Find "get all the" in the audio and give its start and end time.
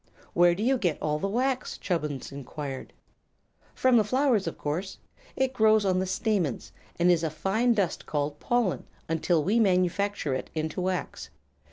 0.79-1.27